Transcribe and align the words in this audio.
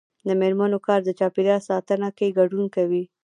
د 0.27 0.29
میرمنو 0.41 0.77
کار 0.87 0.99
د 1.05 1.09
چاپیریال 1.19 1.61
ساتنه 1.69 2.07
کې 2.17 2.35
ګډون 2.39 2.65
کوي. 2.75 3.03